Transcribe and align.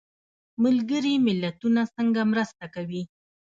ملګري 0.63 1.13
ملتونه 1.27 1.81
څنګه 1.95 2.21
مرسته 2.31 2.65
کوي؟ 2.75 3.03